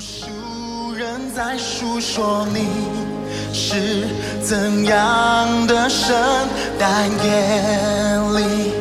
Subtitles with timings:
[0.00, 2.68] 数人在诉说你
[3.52, 4.08] 是
[4.42, 6.16] 怎样的神，
[6.78, 8.72] 但夜里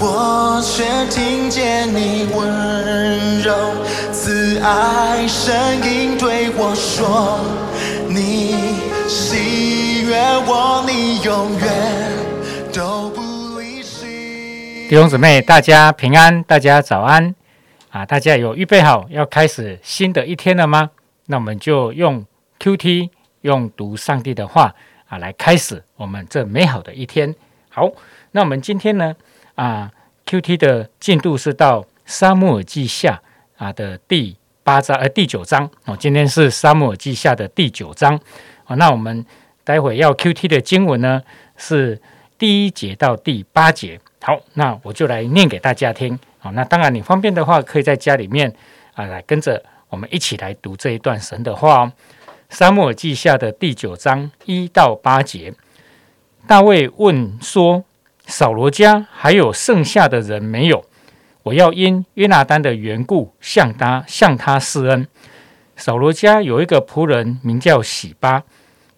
[0.00, 3.54] 我却听见你温柔
[4.12, 5.54] 慈爱声
[5.88, 7.38] 音对我说：
[8.08, 8.56] 你
[9.06, 11.70] 喜悦我，你永远
[12.72, 13.20] 都不
[13.60, 14.88] 离弃。
[14.88, 17.36] 弟兄姊妹，大家平安，大家早安
[17.90, 18.06] 啊！
[18.06, 20.90] 大家有预备好要开始新的一天了吗？
[21.26, 22.24] 那我们就用
[22.58, 23.10] Q T，
[23.42, 24.74] 用读上帝的话
[25.08, 27.34] 啊，来开始我们这美好的一天。
[27.68, 27.90] 好，
[28.32, 29.14] 那我们今天呢
[29.54, 29.90] 啊
[30.24, 33.20] ，Q T 的进度是到沙漠耳记下
[33.56, 38.18] 啊的第八章呃第九章哦，今天是沙漠耳记下的第九章
[38.66, 38.76] 哦。
[38.76, 39.24] 那我们
[39.64, 41.22] 待会要 Q T 的经文呢
[41.56, 42.00] 是
[42.38, 44.00] 第一节到第八节。
[44.22, 46.18] 好，那我就来念给大家听。
[46.40, 48.52] 好，那当然你方便的话，可以在家里面
[48.94, 51.92] 啊来跟着我们一起来读这一段神的话哦。
[52.48, 55.54] 沙漠记下的第九章一到八节，
[56.46, 57.84] 大卫问说
[58.26, 60.84] ：“扫罗家还有剩下的人没有？
[61.44, 65.06] 我要因约拿丹的缘故向他向他施恩。”
[65.76, 68.42] 扫罗家有一个仆人名叫喜巴，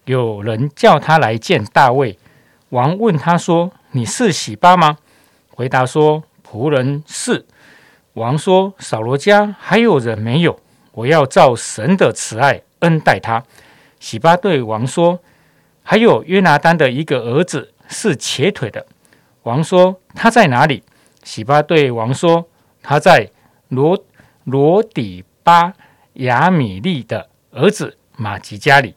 [0.05, 2.17] 有人叫他来见大卫。
[2.69, 4.97] 王问他说：“你是喜巴吗？”
[5.53, 7.45] 回答说：“仆人是。”
[8.13, 10.59] 王说：“扫罗家还有人没有？
[10.91, 13.43] 我要照神的慈爱恩待他。”
[13.99, 15.19] 喜巴对王说
[15.81, 18.85] ：“还有约拿丹的一个儿子是瘸腿的。”
[19.43, 20.83] 王说：“他在哪里？”
[21.23, 22.47] 喜巴对王说
[22.83, 23.31] ：“他在
[23.69, 24.05] 罗
[24.43, 25.73] 罗底巴
[26.13, 28.93] 亚米利的儿子马吉家里。”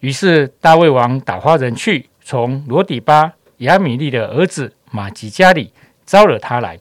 [0.00, 5.72] 于是大卫王打发人去，从罗底巴亚米利的儿子马吉家里
[6.04, 6.78] 招了他来。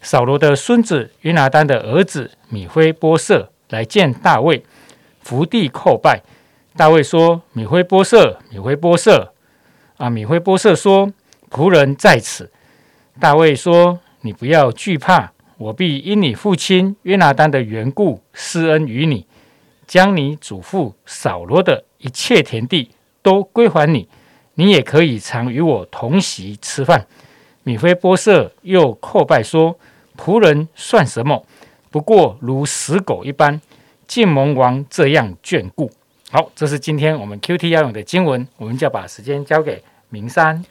[0.00, 4.64] 扫罗的孙子约拿丹的儿子米菲波设来见大卫，
[5.20, 6.22] 伏地叩拜。
[6.76, 9.34] 大卫说：“米菲波设，米菲波设。”
[9.98, 11.12] 啊，米菲波设说
[11.50, 12.50] ：“仆人在此。”
[13.20, 19.26] 大卫说：“你不要惧怕，我必因你父亲约拿丹的缘故施恩于你，
[19.86, 24.08] 将你祖父扫罗的一切田地都归还你，
[24.54, 27.06] 你也可以常与我同席吃饭。”
[27.62, 29.78] 米菲波设又叩拜说
[30.20, 31.46] ：“仆人算什么？
[31.90, 33.58] 不过如死狗一般，
[34.06, 35.90] 晋蒙王这样眷顾。”
[36.30, 40.62] 好，这是今天我们 Q T 要用的经文，我们就要把时间交给明山。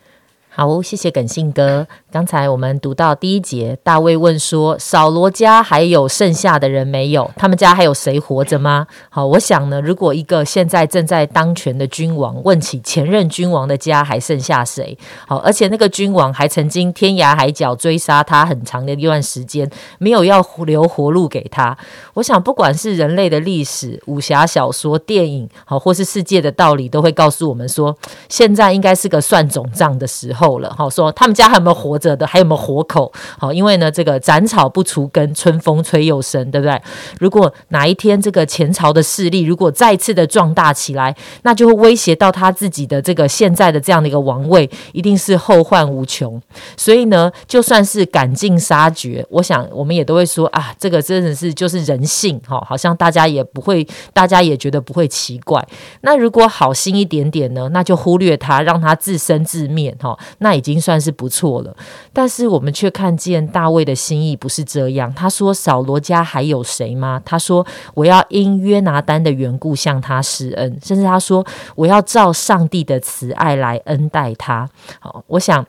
[0.52, 1.88] 好，谢谢耿信哥。
[2.12, 7.30] 刚才我们读到第一节，大卫问说：“扫罗家还有剩下的人没有？
[7.38, 21.78] 他们家还有谁活着吗？”好，我想呢，如果一个现在正在当权的君王问起前任君王的家还剩下谁，好，而且那个君王还曾经天涯海角追杀他很长的一段时间，没有要留活路给他。
[22.16, 27.96] 我想，不管是人类的历史、武侠小说、电影，好，或是世界的道理，都会告诉我们说，
[28.28, 30.74] 现在应该是个算总账的时候了。
[30.78, 33.12] 好，说他们家还有没有活着的，还有没有活口？
[33.38, 36.82] 好，因为呢，这个斩草不除根，春风吹又生，对不对？
[37.20, 46.42] 如果哪一天这个前朝的势力如果再次的壮大起来，那就会威胁到他自己的这个现在的这样的一个王位，一定是后患无穷。
[46.78, 55.66] 所以呢，就算是赶尽杀绝，我想我们也都会说啊，这个真的是就是人性哈，好像大家也不会，大家也觉得不会奇怪。
[56.02, 61.76] 那如果好心一点点呢，那就忽略他，让他自生自灭哈，那已经算是不错了。
[62.14, 65.14] 但是我们却看见大卫的心意不是这样。
[65.14, 71.46] 他说：“扫罗家还有谁吗？”他说：“我要因约拿丹的缘故向他施恩。”甚至他说
[71.76, 74.70] ：“我要照上帝的慈爱来恩待他。”
[75.02, 75.66] 好，我想。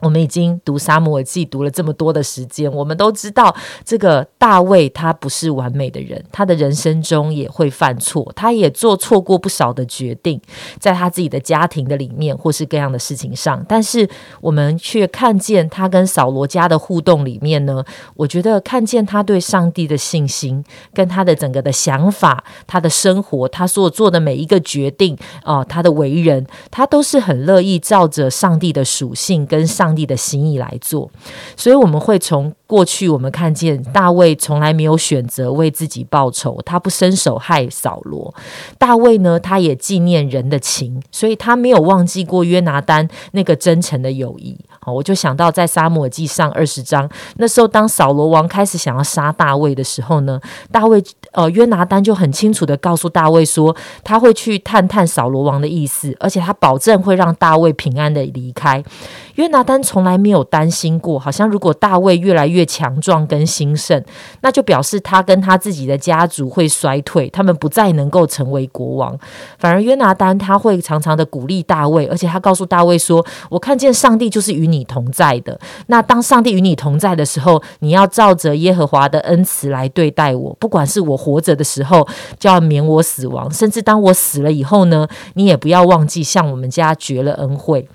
[0.00, 10.38] 我们已经读沙漠耳记读了这么多的时间，我们都知道这个大卫他不是完美的人，他的人生中也会犯错，他也做错过不少的决定，
[10.78, 13.64] 在他自己的家庭的里面或是各样的事情上。
[13.66, 14.06] 但是
[14.42, 17.82] 我们却看见他跟扫罗家的互动里面呢，
[18.16, 29.93] 我觉得看见他对上帝的信心，跟他的整个的想法，他的生活，他所做的每一个决定哦，他的为人，他都是很乐意照着上帝的属性跟上。
[29.94, 31.10] 帝的心意来做，
[31.56, 38.34] 所以我们会从过去我们看见大卫从来没有选择为自己报仇，他不伸手害扫罗。
[38.76, 44.58] 大卫呢，他也纪念人的情，所以他没有忘记过约拿丹那个真诚的友谊。
[44.80, 50.40] 好，我就想到在沙漠记上二十章，那时候当扫罗王开始想要杀大卫的时候呢，
[50.72, 51.00] 大卫
[51.30, 58.82] 呃约拿丹就很清楚的告诉大卫说，他会去探探扫罗王的意思，而且他保证会让大卫平安的离开。
[59.36, 64.02] 约拿丹从来没有担心过，好像如果大卫越来越强壮跟兴盛，
[64.40, 69.18] 那就表示他跟他自己的家族会衰退，他们不再能够成为国王。
[69.58, 75.58] 反而约拿丹他会常常的鼓励大卫，而且他告诉大卫说：“我看见上帝就是与你同在的。
[75.86, 82.06] 那当上帝与你同在的时候，你要照着耶和华的恩慈来对待我，不管是我活着的时候，
[82.38, 87.88] 就要免我死亡；甚至当我死了以后呢，你也不要忘记向我们家绝了恩惠。”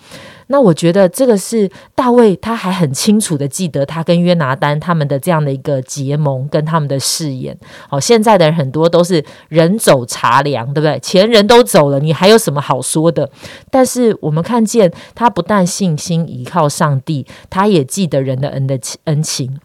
[0.52, 7.56] 那我觉得这个是大卫，他还很清楚的记得他跟约拿丹他们的这样的一个结盟跟他们的誓言。
[7.88, 11.00] 好，现在的人很多都是人走茶凉，对不对？
[11.02, 13.30] 前人都走了，你还有什么好说的？
[13.70, 19.60] 但是我们看见他不但信心依靠上帝，他也记得人的恩的恩情。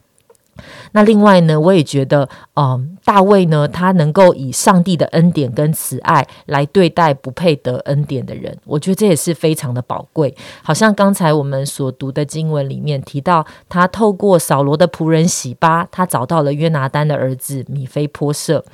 [0.94, 10.32] 那另外呢，我也觉得，嗯，大卫呢，他能够以上帝的恩典跟慈爱来对待不配得恩典的人，我觉得这也是非常的宝贵。
[10.62, 18.64] 好像刚才我们所读的经文里面提到，他透过扫罗的仆人洗巴，他找到了约拿丹的儿子米菲波设，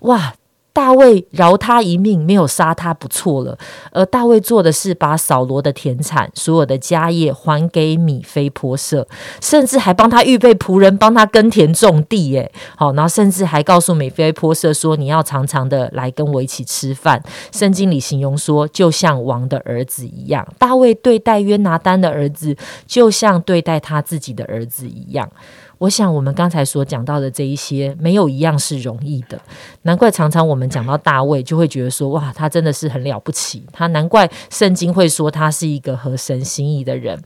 [0.00, 0.34] 哇！
[0.78, 3.58] 大卫饶他一命，没有杀他，不错了。
[3.90, 9.04] 而大卫做的是把扫罗的田产、所有的家业还给米菲波设，
[9.40, 12.30] 甚至还帮他预备仆人，帮他耕田种地。
[12.30, 17.20] 耶，好，然后甚至还告诉米菲波设说：“你要常常的来跟我一起吃饭。”
[17.50, 20.46] 圣经里形容说，就像王的儿子一样。
[20.60, 25.28] 大卫对待约拿丹的儿子，就像对待他自己的儿子一样。
[25.78, 29.40] 我想，我们刚才所讲到的这一些，没有一样是容易的。
[29.82, 33.64] 难怪常常我们讲到大卫，就会觉得说，哇，他真的是很了不起。
[33.72, 37.20] 他难怪圣经会说他是一个合神心意的人。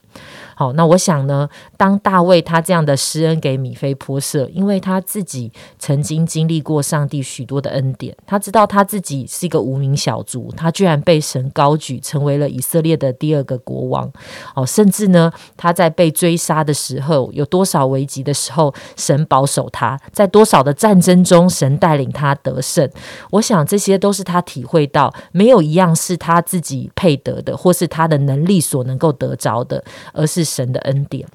[0.63, 14.09] 哦，那我想呢，当大卫他这样的施恩给米菲波设，因为他自己曾经经历过上帝许多的恩典，他知道他自己是一个无名小卒，他居然被神高举，成为了以色列的第二个国王。
[14.55, 22.89] 哦，甚至呢，他在被追杀的时候，有多少危急的时候，神保守他，在多少的战争中，神带领他得胜。
[23.31, 29.83] 我想这些都是他体会到，没有一样是他自己配得的，或是他的能力所能够得着的，
[30.13, 30.52] 而是。
[30.53, 31.27] 神的恩典，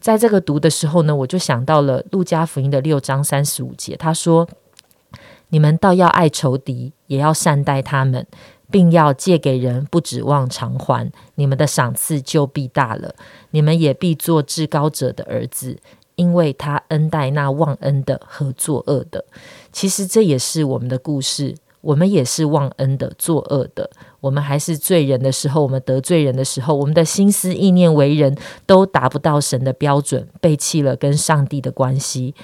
[0.00, 4.48] 在这个读的时候呢，我就想到了路加福音的六章三十五节，他说
[5.50, 8.26] ：“你们倒要爱仇敌，也要善待他们，
[8.70, 13.14] 并要借给人，不指望偿还，你们的赏赐就必大了。
[13.52, 15.78] 你们也必做至高者的儿子，
[16.16, 19.24] 因为他恩待那忘恩的和作恶的。”
[19.72, 21.54] 其实这也是我们的故事。
[21.84, 23.90] 我们也是忘恩的、作恶的。
[24.24, 28.34] 我们还是罪人的时候，我们得罪人的时候，我们的心思意念、为人
[28.64, 32.34] 都达不到神的标准，背弃了跟上帝的关系。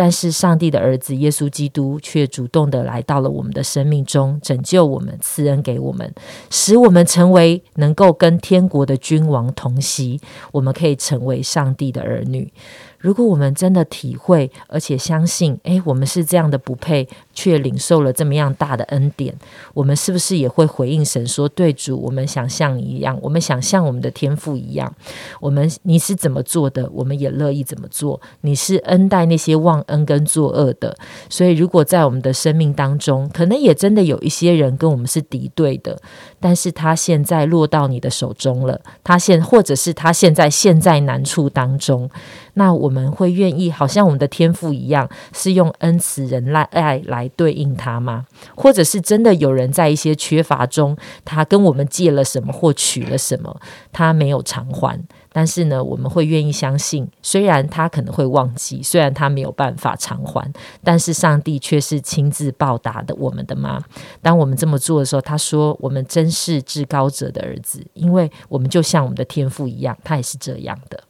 [0.00, 6.14] 但是，上帝的儿子耶稣基督却主动的来到了我们的生命中，拯救我们，赐恩给我们，
[6.50, 10.20] 使我们成为能够跟天国的君王同席。
[10.52, 12.52] 我们可以成为上帝的儿女。
[13.00, 19.32] 如果我们真的体会，而且相信，诶，我们是这样的不配，却领受了这么样大的恩典，
[19.72, 24.92] 我们是不是也会回应神说：“对主，我们想像你一样，我们想像我们的天赋一样，
[25.40, 28.20] 我们你是怎么做的，我们也乐意怎么做。
[28.40, 30.96] 你是恩待那些忘恩跟作恶的，
[31.28, 36.00] 所以如果在我们的生命当中，可能也真的有一些人跟我们是敌对的，
[36.40, 42.08] 但是他现在落到你的手中了，他现或者是他现在陷在难处当中。”
[42.54, 48.26] 那我们会愿意，好像我们的天赋一样，是用恩慈仁爱来对应他吗？
[48.54, 53.60] 或者是真的有人在一些缺乏中，他跟我们借了什么或取了什么，
[53.92, 55.00] 他没有偿还，
[55.32, 60.52] 但是呢，我们会愿意相信，虽然他可能会忘记，虽然他没有办法偿还，
[60.82, 63.82] 但是上帝却是亲自报答的我们的吗？
[64.22, 71.02] 当我们这么做的时候，他说：“我们真是至高者的儿子，因为我们就像我们的天赋一样，他也是这样的。”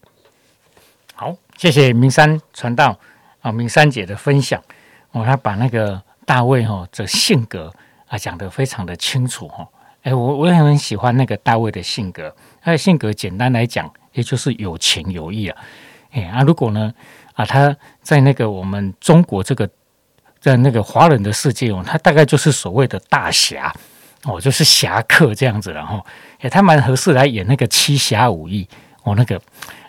[1.58, 2.96] 谢谢明山传道
[3.40, 4.62] 啊，明山姐的分享
[5.10, 7.74] 哦，他把那个大卫哈这性格
[8.06, 9.66] 啊讲得非常的清楚哦。
[10.02, 15.56] 哎，我我也很喜欢那个大卫的性格，他的性格简单来讲，也就是有情有义啊。
[16.12, 16.94] 哎啊，如果呢
[17.34, 19.68] 啊他在那个我们中国这个
[20.38, 23.74] 在那个华人的世界哦，他大概就是所谓的大侠
[24.22, 26.00] 哦，就是侠客这样子了哈。
[26.38, 28.68] 哎，他蛮合适来演那个七侠五义
[29.02, 29.40] 哦，那个。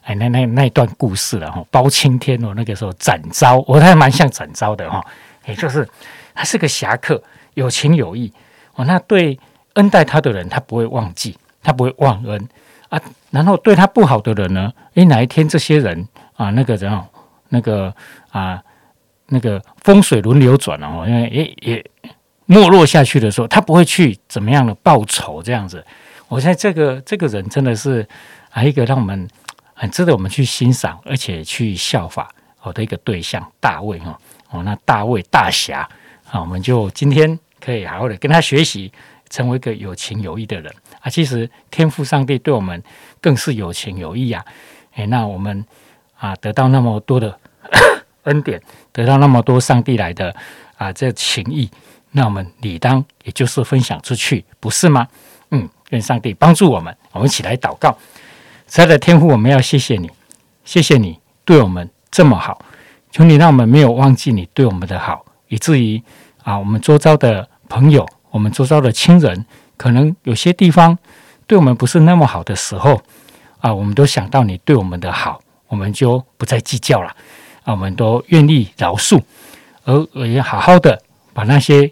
[0.02, 5.06] 哎，那那那一段故事了哈，包青天哦，那个时候展昭，我还蛮像展昭的哈，
[5.46, 5.88] 也就是
[6.34, 7.22] 他是个侠客，
[7.54, 8.34] 有情有义
[8.74, 9.38] 哦，那对
[9.74, 12.50] 恩待他的人，他不会忘记，他不会忘恩
[12.88, 13.00] 啊。
[13.30, 17.06] 然后对他不好的人呢，诶，哪一天这些人啊，那个人哦，
[17.50, 17.94] 那个
[18.32, 18.60] 啊，
[19.28, 21.86] 那个风水轮流转哦，因为也也
[22.48, 25.86] 没落下去的时候，他不会去怎么样的报仇这样子。
[26.30, 28.08] 我现在这个这个人真的是
[28.52, 29.28] 啊，一个让我们。
[29.82, 34.14] 很值得我们去欣赏，而且去效法好的一个对象大卫哦
[34.50, 35.90] 哦，那大卫大侠
[36.30, 38.92] 啊，我们就今天可以好好的跟他学习，
[39.30, 40.70] 成为一个有情有义的人
[41.00, 41.10] 啊。
[41.10, 42.84] 其实天父上帝对我们
[43.22, 44.44] 更是有情有义啊。
[44.96, 45.66] 诶，那我们
[46.18, 47.40] 啊得到那么多的
[48.24, 50.36] 恩典，得到那么多上帝来的
[50.76, 51.72] 啊这情谊，
[52.12, 55.08] 那我们理当也就是分享出去，不是吗？
[55.90, 57.98] 愿上帝帮助我们，我们一起来祷告。
[58.68, 60.10] 亲爱的天父，我们要谢谢你，
[60.64, 62.64] 谢谢你对我们这么好，
[63.12, 66.02] 求你让我们没有忘记你对我们的好，以至于
[66.44, 69.46] 啊，我们周遭的朋友，我们周遭的亲人，
[69.78, 70.98] 可能有些地方
[71.48, 73.02] 对我们不是那么好的时候
[73.60, 77.10] 啊，我们都想到你对我们的好，我们就不再计较了
[77.64, 79.20] 啊，我们都愿意饶恕，
[79.86, 81.02] 而也好好的
[81.34, 81.92] 把那些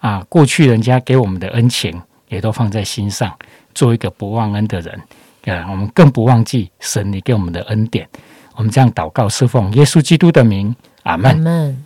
[0.00, 2.02] 啊过去人家给我们的恩情。
[2.28, 3.36] 也都放在心上，
[3.74, 5.00] 做一个不忘恩的人。
[5.44, 8.06] 啊，我们更不忘记神你给我们的恩典。
[8.54, 11.84] 我们这样祷告，侍奉耶稣基督的名，阿门。